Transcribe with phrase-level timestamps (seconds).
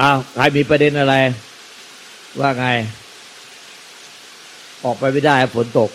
[0.00, 1.14] อ้าวใครมีประเด็นอะไร
[2.40, 2.66] ว่าไง
[4.84, 5.90] ออกไปไม่ได้ฝนตก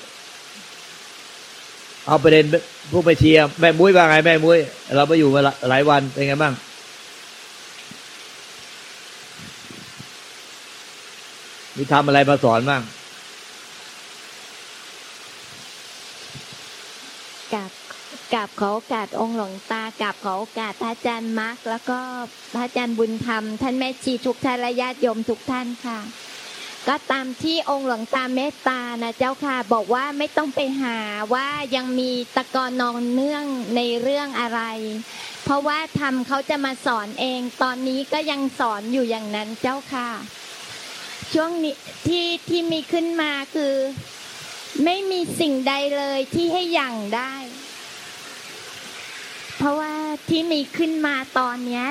[2.08, 2.44] เอาประเด็น
[2.92, 4.60] ผู้ไปเชียร์แม่มุ้ยว่าไง แม่มุ้ย
[4.96, 6.54] เราไปอยู่มาหลายวันเป็นไงบ้าง
[11.76, 12.82] มีทำอะไรมาสอนบ้าง
[17.54, 17.70] กับ
[18.36, 22.00] กับขอโอกาสองค์หลวงตากับขอโอกาสพระอาจารย์มาร์กแล้วก็
[22.54, 26.00] พระอาจารย์บุญธรรม ท่านแม่ชีทุกท่านและญาติโยมทุกท่านค่ะ
[26.88, 30.98] ก็ตามที่องค์หลวงตาเมตตานะเจ้าค่ะ บอกว่าไม่ต้องไปหา
[31.34, 34.62] ว่ายังมีตะกอนนองเนื่องในเรื่องอะไร
[35.44, 40.10] เพราะว่าทำเขาจะมาสอนเองตอนนี้ก็ยังสอนอยู่อย่างนั้นเจ้าค่ะ
[41.34, 41.76] ช่วงนี้
[42.08, 43.76] ที่ที่มีขึ้นมาคือ
[44.84, 47.34] ไม่มีสิ่งใดเลยที่ให้หยั่งได้
[49.66, 49.96] เพราะว่า
[50.30, 51.86] ที่มีขึ้นมาตอนเนี้ย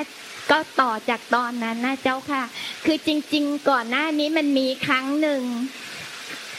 [0.50, 2.42] ก็ต่อจากตอนนั้นนะเจ้าค่ะ
[2.84, 5.42] คือจริง ๆ ก่อนหน้านี้มันมีครั้งหนึ่ง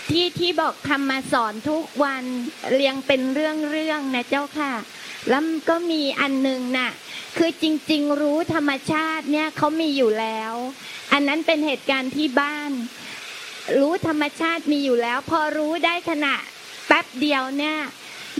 [0.09, 2.23] ที่ที่บอกทำมาสอนทุกวัน
[2.71, 4.73] เรียงเป็นเรื่องๆนะเจ้าค่ะ
[5.29, 6.91] แล้วก็มีอันหนึ่งน่ะ
[7.37, 10.53] คือจริง ๆ รู้ธรรมชาติเนี่ยเขามีอยู่แล้ว
[11.11, 12.71] อันนั้นเป็นเหตุการณ์ที่บ้าน
[13.79, 16.35] รู้ธรรมชาติมีอยู่แล้ว พอรู้ได้ขณะ
[16.87, 17.77] แป๊บเดียวเนี่ย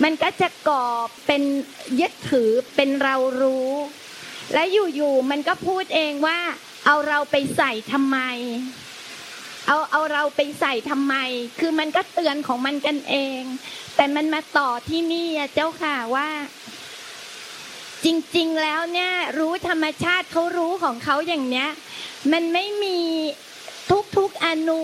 [0.03, 0.85] มันก็จะก่อ
[1.25, 1.41] เป็น
[1.99, 3.71] ยึดถือเป็นเรารู้
[4.53, 6.39] และอยู่ๆมันก็พูดเองว่า
[6.85, 8.17] เอาเราไปใส่ทำไม
[9.67, 11.15] เอาเอาเราไปใส่ทำไม
[11.59, 13.41] คือมันก็เตือนของมันกันเอง
[13.95, 16.29] แต่มันมาต่อที่นี่เจ้าค่ะว่า
[18.05, 18.07] จ
[18.37, 21.69] ริง ๆ แล้วเนี่ย รู้ธรรมชาติเขารู้ของเขาอย่างเนี้ย
[22.31, 22.99] มันไม่มี
[24.17, 24.83] ทุกๆอนู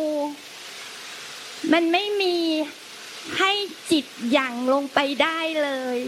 [1.73, 2.35] มันไม่มี
[3.37, 3.51] ให้
[3.91, 4.05] จิต
[4.37, 5.99] ยังลงไปได้เลย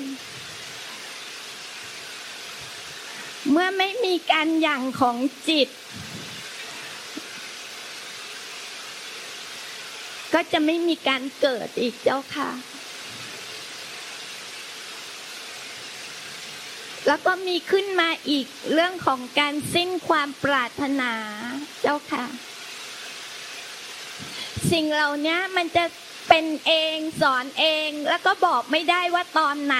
[3.52, 5.18] เมื่อไม่มีการยังของ
[5.50, 5.70] จิต
[10.34, 12.52] ก็จะไม่มีการเกิดอีกเจ้าค่ะ
[17.08, 21.14] แล้วก็มีขึ้นมาอีกเรื่องของการสิ้นความปรารถนา
[21.81, 22.26] เจ้าค่ะ
[24.72, 25.86] สิ่งเหล่านี้มันจะ
[26.28, 29.80] เป็นเองสอนเองแล้วก็บอกไม่ได้ว่าตอนไหน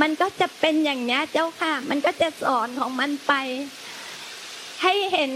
[0.00, 3.32] มันก็จะเป็นอย่างนี้เจ้าค่ะ มันก็จะสอนของมันไป
[4.82, 5.30] ให้เห็น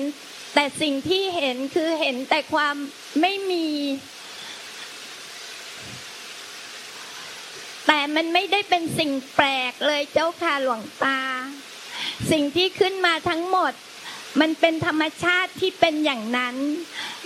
[0.55, 2.77] แต่สิ่งที่เห็นคือเห็นแต่ความ
[3.21, 3.69] ไม่มี
[7.87, 11.21] แต่มันไม่ได้เป็นสิ่งแปลกเลยเจ้าค่ะหลวงตา
[12.31, 13.73] สิ่งที่ขึ้นมาทั้งหมด
[14.41, 16.56] มันเป็นธรรมชาติที่เป็นอย่างนั้น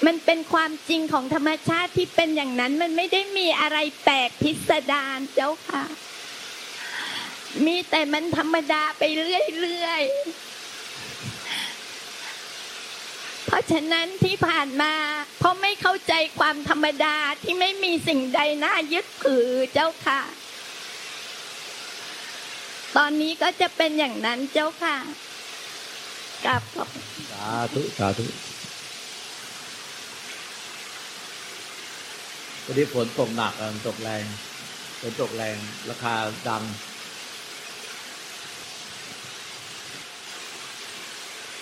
[0.07, 5.85] มันเป็นความจริงของธรรมชาติที่เป็นอย่างนั้น มันไม่ได้มีอะไรแปลกพิสดารเจ้าค่ะ
[7.67, 10.17] มีแต่มันธรรมดาไปเรื่อยๆ
[13.47, 14.93] เพราะฉะนั้นที่ผ่านมา
[15.39, 20.21] เพราะไม่เข้าใจความธรรมดาที่ไม่มีสิ่งใดน่ายึดถือเจ้าค่ะ
[22.97, 24.97] ตอนนี้ก็จะเป็นอย่างนั้นเจ้าค่ะ
[26.47, 26.89] กับขอบ
[27.31, 28.25] สาธุสาธุ
[32.73, 33.53] วันนี้ฝนตกหนัก
[33.87, 34.23] ตกแรง
[35.01, 35.57] ฝนตกแรง
[35.91, 36.15] ราคา
[36.49, 36.63] ดัง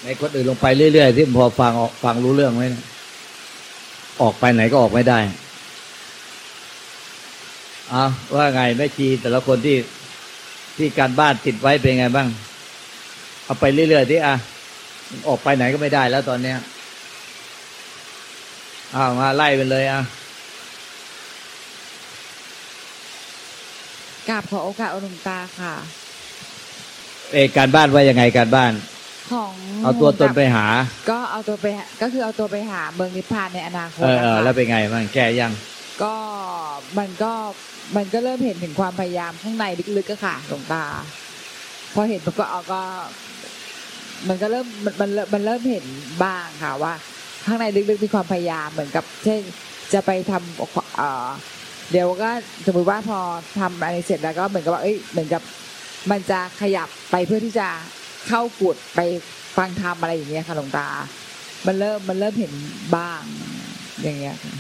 [0.03, 2.85] ในคนอื่นลงไปเรื่อยๆที่พอฟังออกฟังรู้เรื่องไหมเนี่ย
[4.23, 5.19] ออกไปไหนก็ออกไม่ได้
[7.91, 8.05] เอา
[8.35, 9.77] ว่าไงแม่ชีแต่ละคนที่
[10.77, 12.29] ที่การบ้านติดไว้เป็นไงบ้าง
[13.45, 14.35] เอาไปเรื่อยๆที่อะ
[15.29, 16.59] ออกไปไหนก็ไม่ได้แล้วตอนเนี้ย
[18.95, 20.03] อ้าวมาไล่ไปเลยอะ
[24.29, 25.75] กราบขอโอกาสอนุตาค่ะ
[27.33, 28.73] เอกการบ้านว่ายังไงการบ้าน
[29.31, 29.53] ของ
[29.85, 30.65] เอาตัวตนไปหา
[31.11, 31.67] ก็เอาตัวไป
[32.03, 35.53] ก็คือเอาตัวไปหาเมืองนิพพานในอนาคตเออเออนะคะแล้วเป็นไงบ้างแก้ยัง
[36.03, 36.15] ก็
[36.99, 37.33] มันก็
[37.97, 39.65] มันก็เริ่มเห็นถึงความพยายามข้างใน
[39.97, 40.85] ลึกๆก็ค่ะหลวงตา
[41.95, 42.81] พอเห็นมันก็เอาก็
[44.29, 45.85] มันก็เริ่มมันมันเริ่มมันเริ่มเห็น
[46.25, 46.93] บ้างค่ะว่า
[47.47, 49.41] ข้างในลึกๆมีความพยายามเหมือนกับ เช่น
[49.93, 50.61] จะไปทำ
[51.91, 52.31] เอ่อเดี๋ยวก็
[52.67, 53.19] สมมติว่าพอ
[53.59, 55.43] ทำอะไรเสร็จแล้วก็เหมือนกับว่าเอ้ยเหมือนกับ
[56.11, 57.69] มันจะขยับไปเพื่อที่จะ
[58.29, 59.01] เข้ากุดไป
[59.57, 60.87] ฟังธรรมอะไรอย่างเงี้ยค่ะหลวงตา
[61.67, 62.53] มันเริ่มมันเริ่มเห็น
[62.97, 63.21] บ้าง
[64.03, 64.55] อย่างเงี้ยค่ะ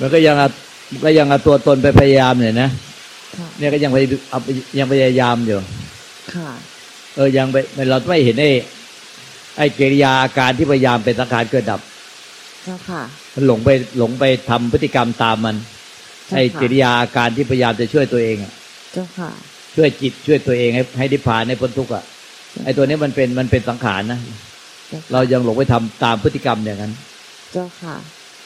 [0.00, 0.48] มันก็ยังเอา
[1.04, 2.70] ก็ยังเอาตัวตนไปพยายามเนี่ยนะ
[3.36, 3.98] ค่ะเนี่ยก็ยังไป
[4.30, 4.38] เอา
[4.78, 5.58] ยังพยายามอยู่
[6.34, 6.50] ค่ะ
[7.16, 7.56] เออยังไป
[7.90, 8.50] เราไม่เห็นไอ้
[9.56, 11.87] ไอ้กิริยาอาการที่พยายามเป็นสังขารเกิดดับเจ้า
[12.88, 13.02] ค่ะ
[13.34, 15.56] มันหลงไปหลงไปทำพฤติกรรมตามมัน
[16.28, 18.52] ใช่ค่ะไอ้กิริยาอาการที่พยายามจะช่วยตัวเองอะ
[18.92, 19.30] เจ้าค่ะ
[19.76, 22.04] ช่วยจิตช่วยตัวเองให้ให้ดิพพานให้พ้นทุกข์อะ
[22.64, 24.18] ไอ้ตัวนี้มันเป็นมันเป็นสังขารนะ
[24.88, 26.92] เจ้าเรายังหลงไปทำตามพฤติกรรมอย่างนั้น
[27.52, 27.96] เจ้าค่ะ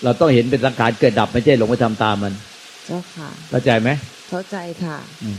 [0.04, 2.34] เราต้องเห็นเป็นสังขารเกิดดับไม่ใช่หลงไปทำตามมัน
[2.86, 3.90] เจ้าค่ะ เข้าใจไหม
[4.28, 5.38] เข้าใจค่ะอืม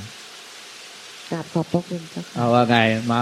[1.31, 2.77] กราบขอบพระคุณเจ้าค่ะเอาว่าไง
[3.12, 3.19] มา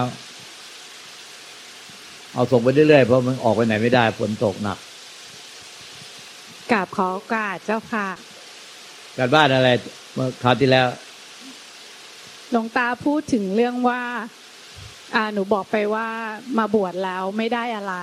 [2.33, 4.77] เอาส่งไปเรื่อยๆเพราะมันออกไปไหนไม่ได้ฝนตกหนัก
[6.71, 8.07] กราบขอโอกาสเจ้าค่ะ
[9.17, 9.69] การบ้านอะไร
[10.13, 10.87] เมื่อคราวที่แล้ว
[12.51, 14.01] หลวงตาพูดถึงเรื่องว่า
[15.15, 16.07] อ่าหนูบอกไปว่า
[16.57, 17.95] มาบวชแล้วไม่ได้อะไร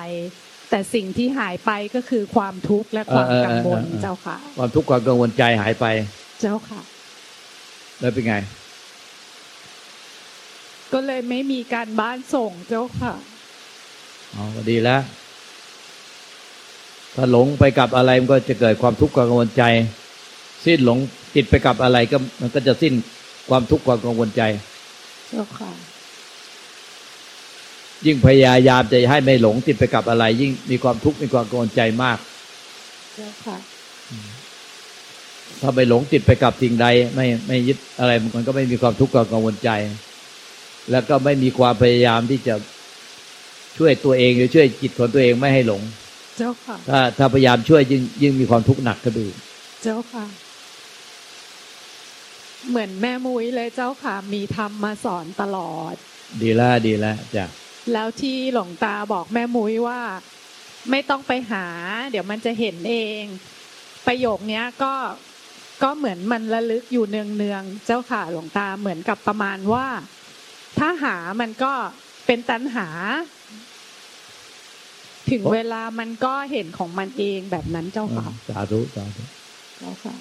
[0.70, 5.86] แต่สิ่งที่หายไปก็คือความทุกข์และความเออเออกังวลเออเออเจ้าค่ะ ความทุกข์ความกังวลใจหายไป
[6.40, 6.80] เจ้าค่ะ
[8.00, 8.34] แล้วเป็นไง
[10.92, 13.14] ก็เลยไม่มีการบ้านส่งเจ้าค่ะ
[14.34, 15.00] อ๋อก็ดีแล้ว
[17.20, 19.62] ถ้าหลงไปกับอะไรมันก็จะเกิดความทุกข์ความกังวลใจ
[20.64, 20.98] สิ้นหลง
[21.34, 22.92] ติดไปกับอะไรก็มันก็จะสิ้น
[23.48, 24.42] ความทุกข์ความกังวลใจ
[25.28, 25.70] เจ้าค่ะ
[28.06, 32.18] ยิ่งพยายามจะให้ไม่หลงติดไปกับอะไร ยิ่งมีความทุกข์มีความกังวลใจมาก
[33.14, 33.56] เจ้าค่ะ
[35.62, 39.70] ถ้าไปหลงติดไปกับสิ่งใด ไม่ไม่ยึดอะไรมันก็ไม่มีความทุกข์ความกังวลใจ
[40.90, 42.54] แล้วก็ไม่มีความพยายามที่จะ
[43.78, 45.82] ช่วยตัวเองหรือช่วยจิตของตัวเองไม่ให้หลง
[46.38, 49.36] เจ้าค่ะ ถ้าถ้าพยายามช่วยยิ่งยิ่งมีความทุกข์หนักขึ้นไปอีก
[49.82, 50.26] เจ้าค่ะ
[52.68, 55.94] เหมือนแม่มุ้ยเลยเจ้าค่ะ มีธรรมมาสอนตลอด
[56.42, 57.46] ดีแล้วดีแล้วจ้ะ
[57.92, 60.00] แล้วที่หลวงตาบอกแม่มุ้ยว่า
[60.90, 61.66] ไม่ต้องไปหา
[62.10, 63.22] เดี๋ยวมันจะเห็นเอง
[64.06, 64.94] ประโยคเนี้ยก็
[65.82, 69.86] ก็เหมือนมันระลึกอยู่เนืองเนืองๆเจ้าค่ะหลวงตาเหมือนกับประมาณว่า
[70.78, 71.72] ถ้าหามันก็
[72.26, 72.88] เป็นตัณหา
[75.32, 79.22] ถึงเวลามันก็เห็นของมันเองแบบนั้นเจ้าค่ะสาธุสาธุ
[79.78, 80.14] เจ้าค่ะ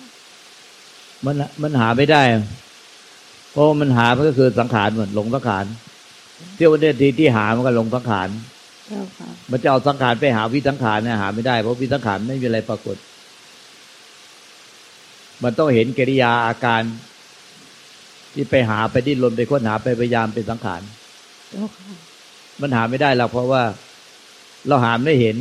[1.26, 2.22] มันมันหาไม่ได้
[3.52, 5.66] เพราะมันหามันก็คือสังขารเหมือนหลงสังขาร
[6.56, 8.30] เที่ยววันเดียวทีที่หามันก็หลงสังขาร
[8.88, 12.98] เจ้าค่ะมันจะเอาสังขารไปหาวิสังขารเนี่ยหาไม่ได้ เพราะวิสังขารไม่มีอะไรปรากฏ
[15.44, 16.82] มันต้องเห็นกิริยาอาการ
[18.34, 20.82] ที่ไปหาไปดิ้นรนไปค้นหาไปพยายามเป็นสังขาร
[21.52, 21.90] เจ้าค่ะ
[22.62, 23.64] มันหาไม่ได้หรอกเพราะว่า
[24.68, 25.36] เราหาไม่เห็น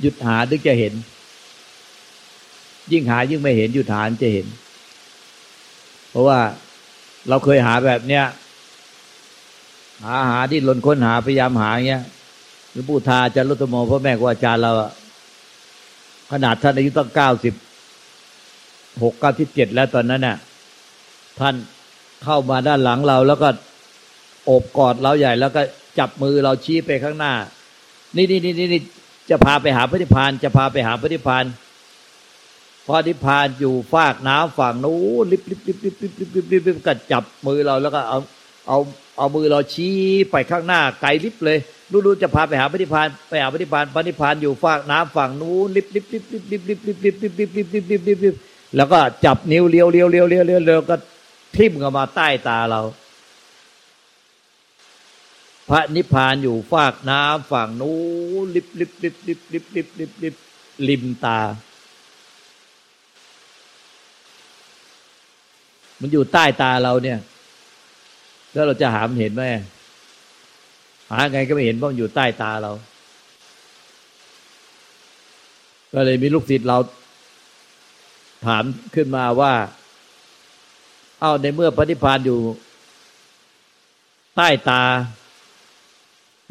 [0.00, 0.94] หยุดหาถึงจะเห็น
[2.92, 4.46] ยิ่งหายิ่งไม่เห็นหยุดหาจะเห็น
[6.10, 6.38] เพราะว่า
[7.28, 8.24] เราเคยหาแบบเนี้ย
[10.04, 12.04] หาหาที่ลนค้นหาพยายามหาเงี้ย
[12.70, 14.72] หรือปู่ทาจารุตโมพ่อแม่ครูอาจารย์เรา
[16.32, 17.54] ขนาดท่านอายุตั้งเก้าสิบ
[19.02, 20.36] หกเก้าสิบเจ็ดแล้วตอนนั้นน่ะ
[21.40, 21.54] ท่าน
[22.24, 23.48] เข้ามาด้านหลังเราแล้วก็
[24.44, 25.62] โอบกอดเราใหญ่ แล้วก็
[25.98, 27.32] จับมือเราชี้ไปข้างหน้า
[28.18, 28.82] นี่นี่นี่นี่
[29.30, 31.44] จะพาไปหาพระนิพพาน จะพาไปหาพระนิพพาน
[32.86, 38.18] พระนิพพานอยู่ฟากน้ำฝั่งนู้นลิบลิบลิบลิบลิบลิบลิบลิบลิบก็จับมือเราแล้วก็เอา
[38.68, 38.78] เอา
[39.18, 39.94] เอามือเราชี้
[40.30, 41.58] ไปข้างหน้าไกลลิบเลย
[41.92, 48.34] รู้รู้จะพาไปหาพระนิพพานไปหาพระนิพพานพระนิพพานอยู่ฟากน้ำฝั่งนู้นลิบลิบลิบลิบลิบลิบลิบลิบลิบลิบลิบลิบลิบลิบลิบลิบ
[48.76, 50.96] แล้วก็จับนิ้วเลี้ยวเลี้ยวเลี้ยวเลี้ยวเลี้ยวก็
[51.56, 52.80] ทิ่มเข้ามาใต้ตาเรา
[55.68, 57.98] พระนิพพานอยู่ฟากน้ำฝั่งนู้
[58.54, 60.34] ลิบลิบลิบลิบลิบลิบลิบลิบ
[60.88, 61.40] ริมตา
[66.00, 67.18] มันอยู่ใต้ตาเราเนี่ย
[68.52, 69.42] แล้วเราจะหามเห็นไหม
[71.10, 72.72] หาไงก็ไม่เห็นเพราะมันอยู่ใต้ตาเรา
[75.92, 76.78] ก็เลยมีลูกศิษย์เรา
[78.46, 79.52] ถามขึ้นมาว่า
[81.20, 82.38] เอาในเมื่อพระนิพพานอยู่
[84.36, 84.82] ใต้ตา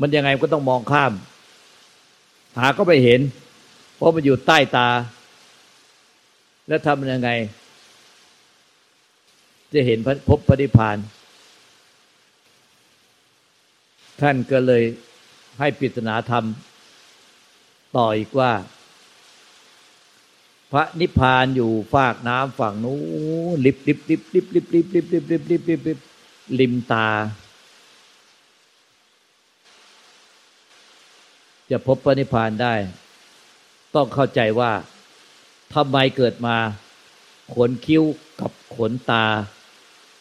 [0.01, 1.13] มันยังไงก็ต้องมองข้าม
[2.58, 3.22] หาก็ไม่เห็น
[3.96, 4.89] เพราะมันอยู่ใต้ตา
[6.68, 7.30] แล้วทำยังไง
[9.74, 10.00] จะเห็น
[10.30, 10.98] พบพระนิพพาน
[14.22, 14.84] ท่านก็เลย
[15.60, 16.46] ให้ปริศนาธรรม
[17.98, 18.51] ต่ออีกว่า
[20.72, 23.00] พระนิพพานอยู่ฝากน้ำฝั่งนู้
[23.56, 26.00] นลิบลิบลิบลิบลิบลิบลิบลิบลิบลิบลิบลิบ
[26.60, 27.08] ริมตา
[31.71, 32.74] จะพบพระนิพพานได้
[33.95, 34.71] ต้องเข้าใจว่า
[35.74, 36.57] ทำไมเกิดมา
[37.55, 38.03] ขนคิ้ว
[38.41, 39.25] กับขนตา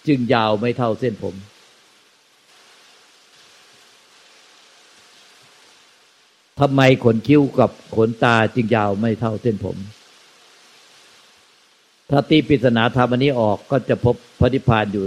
[0.06, 1.34] จึงยาวไม่เท่าเส้นผม
[6.60, 9.76] ทำไมขนคิ้วกับขนตาจึงยาวไม่เท่าเส้นผม
[12.10, 15.04] ถ้าตีปริศนาธรรมอันนี้ออกก็จะพบพระนิพพานอยู่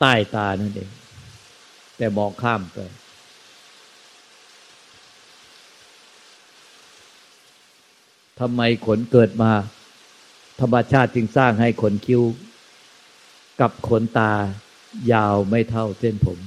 [0.00, 0.90] ใต้ตานั่นเอง
[1.96, 2.78] แต่มองข้ามไป
[8.40, 9.52] ทำไมขนเกิดมา
[10.60, 12.22] ธรรมชาติจึงสร้างให้ขนคิ้ว
[13.60, 14.32] กับขนตา
[15.12, 16.38] ยาวไม่เท่าเส้นผม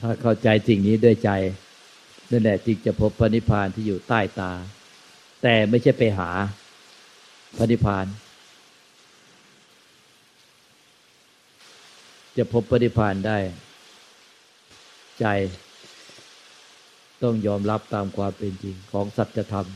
[0.00, 1.30] ถ้าเข้าใจสิ่งนี้ด้วยใจ
[2.30, 4.52] นั่นแหละจึงจะพบพระนิพพานที่อยู่ใต้ตา
[5.42, 6.30] แต่ไม่ใช่ไปหา
[7.56, 8.06] พระนิพพาน
[12.36, 13.38] จะพบพระนิพานได้
[15.20, 15.26] ใจ
[17.22, 19.66] ต้องยอมรับตามความเป็นจริงของสัจธรรม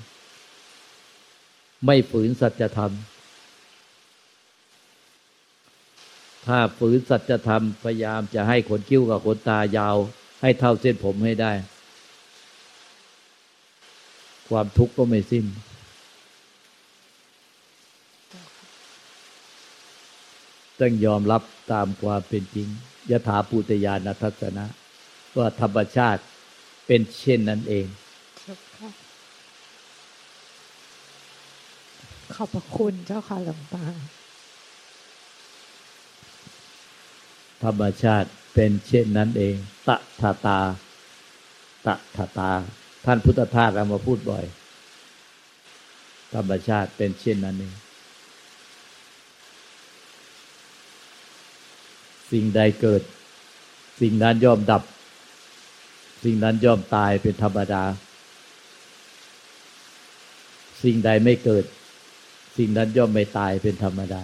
[1.86, 2.92] ไม่ฝืนสัจธรรม
[6.46, 9.96] ถ้าฝืนสัจธรรมพยายามจะให้ขนคิ้วกับขนตายาว
[10.42, 11.52] ให้เท่าเส้นผมให้ได้
[14.48, 15.44] ความทุกข์ก็ไม่สิ้น
[20.80, 22.68] ต้องยอมรับตามความเป็นจริง
[23.10, 24.64] ยถาปูตยานทัศนะ
[25.36, 26.22] ว่าธรรมชาติ
[26.86, 27.86] เป็นเช่นนั้นเอง
[32.34, 33.84] ขอบพระคุณเจ้าค่ะหลวงตา
[37.64, 39.54] ธรรมชาติเป็นเช่นนั้นเอง
[39.88, 40.58] ตะทาตา
[41.86, 42.50] ตะทาตา
[43.04, 44.44] ท่านพุทธทาสเอามาพูดบ่อย
[46.34, 47.74] ธรรมชาติเป็นเช่นนั้นเอง
[52.32, 53.02] สิ่งใดเกิด
[54.00, 54.82] สิ่งนั้นย่อมดับ
[56.24, 57.84] สิ่งนั้นย่อมตายเป็นธรรมดา
[60.82, 61.64] สิ่งใดไม่เกิด
[62.56, 64.22] สิ่งนั้นย่อมไม่ตายเป็นธรรมดา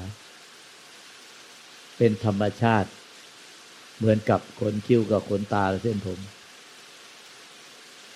[1.98, 2.88] เป็นธรรมชาติ
[3.96, 6.18] เหมือนกับขนคิ้วกับขนตาและเส้นผม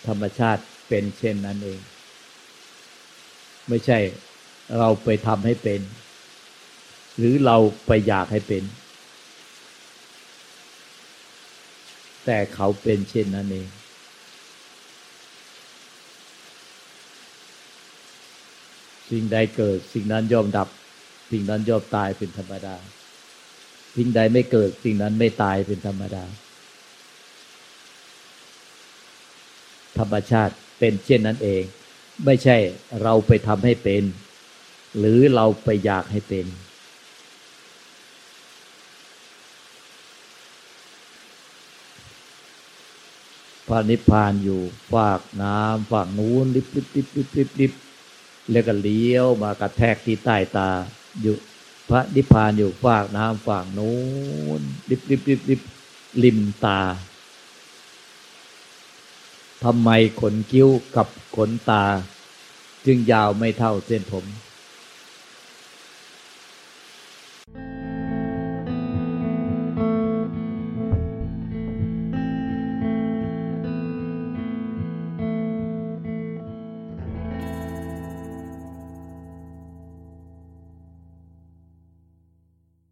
[0.08, 1.80] ธรรมชาติเป็นเช่นนั้นเอง
[3.68, 3.98] ไม่ใช่
[4.78, 5.80] เราไปทำให้เป็น
[7.18, 7.56] หรือเรา
[7.86, 8.62] ไปอยากให้เป็น
[12.26, 13.68] แต่เขาเป็นเช่นนั้นเอง
[19.10, 20.68] สิ่งใดเกิดสิ่งนั้นย่อมดับ
[21.30, 22.76] สิ่งนั้นย่อมตายเป็นธรรมดา
[23.96, 26.24] สิ่งใดไม่เกิดสิ่งนั้นไม่ตายเป็นธรรมดา
[29.98, 31.62] ธรรมชาติเป็นเช่นนั้นเอง
[32.24, 32.56] ไม่ใช่
[33.02, 34.02] เราไปทำให้เป็น
[34.98, 36.46] หรือเราไปอยากให้เป็น
[43.70, 44.60] พระนิพพานอยู่
[44.94, 47.72] ฝากน้ำฝากนู้นลิบลิบลิบลิบลิบลิบ
[48.50, 50.70] แล้วก็เลี้ยวมากระแทกที่ใต้ตา
[51.20, 51.36] อยู่
[51.90, 53.98] พระนิพพานอยู่ฝากน้ำฝากนู้
[54.58, 54.60] น
[54.90, 55.60] ลิบลิบลิบลิบ
[56.22, 56.80] ริมตา
[59.64, 61.84] ทำไมขนคิ้วกับขนตา
[62.86, 64.24] จึงยาวไม่เท่าเส้นผม